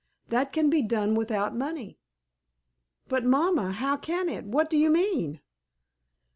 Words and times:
That 0.29 0.51
can 0.51 0.71
be 0.71 0.81
done 0.81 1.13
without 1.13 1.55
money." 1.55 1.99
"But, 3.07 3.23
mamma, 3.23 3.71
how 3.71 3.97
can 3.97 4.29
it? 4.29 4.43
What 4.45 4.67
do 4.67 4.75
you 4.79 4.89
mean?" 4.89 5.41